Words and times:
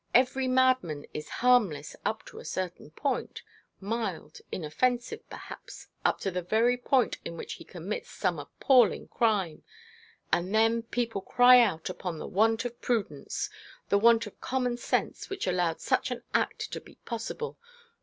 Every 0.15 0.47
madman 0.47 1.05
is 1.13 1.29
harmless 1.45 1.95
up 2.03 2.25
to 2.25 2.39
a 2.39 2.43
certain 2.43 2.89
point 2.89 3.43
mild, 3.79 4.39
inoffensive, 4.51 5.29
perhaps, 5.29 5.89
up 6.03 6.19
to 6.21 6.31
the 6.31 6.41
very 6.41 6.81
moment 6.91 7.19
in 7.23 7.37
which 7.37 7.53
he 7.61 7.63
commits 7.63 8.09
some 8.09 8.39
appalling 8.39 9.09
crime. 9.09 9.61
And 10.33 10.55
then 10.55 10.81
people 10.81 11.21
cry 11.21 11.59
out 11.59 11.87
upon 11.87 12.17
the 12.17 12.25
want 12.25 12.65
of 12.65 12.81
prudence, 12.81 13.51
the 13.89 13.99
want 13.99 14.25
of 14.25 14.41
common 14.41 14.77
sense 14.77 15.29
which 15.29 15.45
allowed 15.45 15.79
such 15.79 16.09
an 16.09 16.23
act 16.33 16.71
to 16.71 16.81
be 16.81 16.95
possible. 17.05 17.59